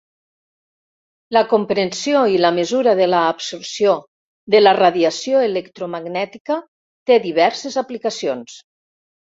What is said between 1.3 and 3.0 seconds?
La comprensió i la mesura